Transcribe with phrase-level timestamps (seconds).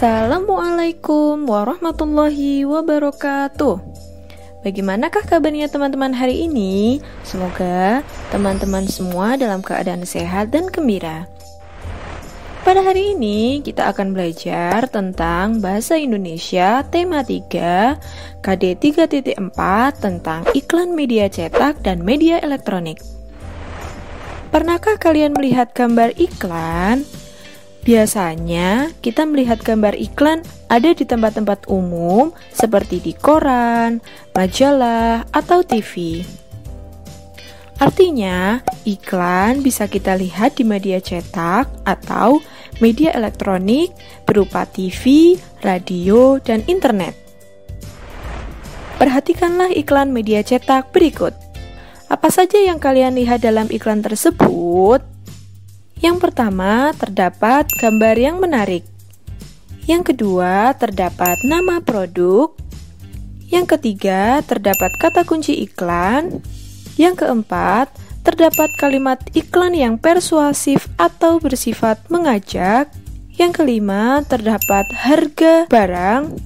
[0.00, 3.76] Assalamualaikum warahmatullahi wabarakatuh.
[4.64, 7.04] Bagaimanakah kabarnya teman-teman hari ini?
[7.20, 8.00] Semoga
[8.32, 11.28] teman-teman semua dalam keadaan sehat dan gembira.
[12.64, 19.36] Pada hari ini kita akan belajar tentang Bahasa Indonesia tema 3 KD 3.4
[20.00, 23.04] tentang iklan media cetak dan media elektronik.
[24.48, 27.04] Pernahkah kalian melihat gambar iklan?
[27.80, 34.04] Biasanya kita melihat gambar iklan ada di tempat-tempat umum seperti di koran,
[34.36, 36.20] majalah, atau TV.
[37.80, 42.44] Artinya, iklan bisa kita lihat di media cetak atau
[42.84, 43.96] media elektronik
[44.28, 45.34] berupa TV,
[45.64, 47.16] radio, dan internet.
[49.00, 51.32] Perhatikanlah iklan media cetak berikut.
[52.12, 55.00] Apa saja yang kalian lihat dalam iklan tersebut?
[56.00, 58.88] Yang pertama, terdapat gambar yang menarik.
[59.84, 62.56] Yang kedua, terdapat nama produk.
[63.52, 66.40] Yang ketiga, terdapat kata kunci iklan.
[66.96, 67.92] Yang keempat,
[68.24, 72.88] terdapat kalimat iklan yang persuasif atau bersifat mengajak.
[73.36, 76.40] Yang kelima, terdapat harga barang.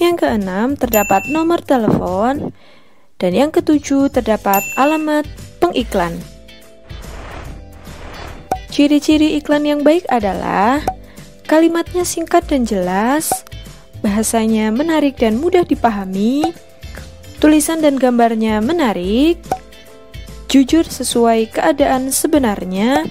[0.00, 2.56] Yang keenam, terdapat nomor telepon.
[3.20, 5.28] Dan yang ketujuh, terdapat alamat
[5.60, 6.16] pengiklan.
[8.70, 10.78] Ciri-ciri iklan yang baik adalah
[11.50, 13.42] kalimatnya singkat dan jelas,
[13.98, 16.54] bahasanya menarik dan mudah dipahami,
[17.42, 19.42] tulisan dan gambarnya menarik,
[20.46, 23.10] jujur sesuai keadaan sebenarnya,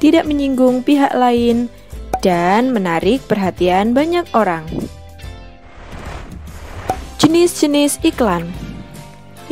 [0.00, 1.68] tidak menyinggung pihak lain,
[2.24, 4.64] dan menarik perhatian banyak orang.
[7.20, 8.48] Jenis-jenis iklan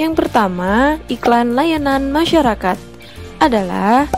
[0.00, 2.80] Yang pertama, iklan layanan masyarakat
[3.44, 4.08] adalah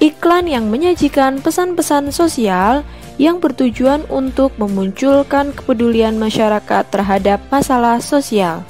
[0.00, 2.84] iklan yang menyajikan pesan-pesan sosial
[3.16, 8.60] yang bertujuan untuk memunculkan kepedulian masyarakat terhadap masalah sosial.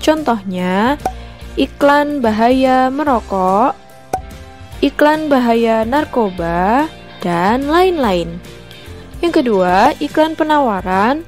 [0.00, 0.96] Contohnya,
[1.60, 3.76] iklan bahaya merokok,
[4.80, 6.88] iklan bahaya narkoba,
[7.20, 8.40] dan lain-lain.
[9.18, 11.26] Yang kedua, iklan penawaran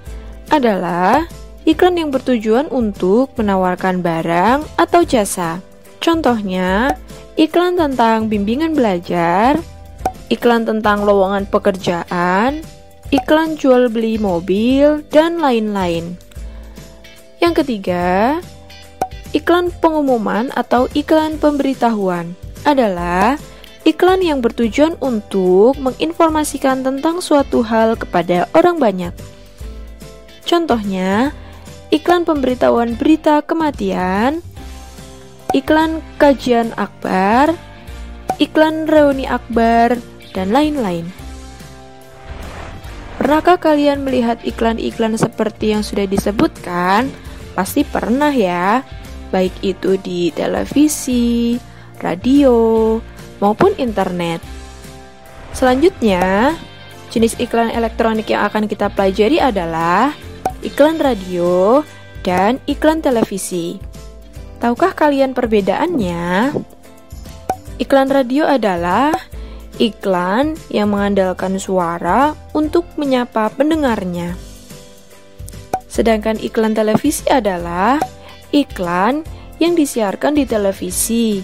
[0.48, 1.26] adalah
[1.66, 5.58] iklan yang bertujuan untuk menawarkan barang atau jasa.
[6.00, 6.94] Contohnya,
[7.38, 9.58] iklan tentang bimbingan belajar,
[10.30, 12.62] iklan tentang lowongan pekerjaan,
[13.10, 16.14] iklan jual beli mobil, dan lain-lain.
[17.42, 18.38] Yang ketiga,
[19.34, 23.38] iklan pengumuman atau iklan pemberitahuan adalah
[23.88, 29.14] iklan yang bertujuan untuk menginformasikan tentang suatu hal kepada orang banyak.
[30.44, 31.32] Contohnya,
[31.88, 34.44] iklan pemberitahuan berita kematian,
[35.50, 37.54] iklan kajian akbar,
[38.38, 39.98] iklan reuni akbar,
[40.30, 41.06] dan lain-lain.
[43.18, 47.12] Pernahkah kalian melihat iklan-iklan seperti yang sudah disebutkan?
[47.52, 48.80] Pasti pernah ya,
[49.28, 51.60] baik itu di televisi,
[52.00, 52.96] radio,
[53.42, 54.40] maupun internet.
[55.52, 56.54] Selanjutnya,
[57.10, 60.14] jenis iklan elektronik yang akan kita pelajari adalah
[60.64, 61.82] iklan radio
[62.24, 63.89] dan iklan televisi.
[64.60, 66.52] Tahukah kalian perbedaannya?
[67.80, 69.08] Iklan radio adalah
[69.80, 74.36] iklan yang mengandalkan suara untuk menyapa pendengarnya.
[75.88, 77.96] Sedangkan iklan televisi adalah
[78.52, 79.24] iklan
[79.56, 81.40] yang disiarkan di televisi.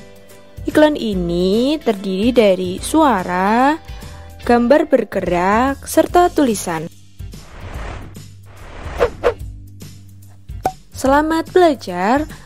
[0.69, 3.81] Iklan ini terdiri dari suara,
[4.44, 6.84] gambar bergerak, serta tulisan.
[10.93, 12.46] Selamat belajar!